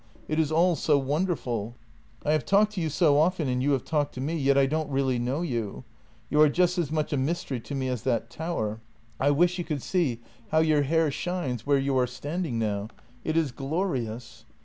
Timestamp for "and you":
3.47-3.73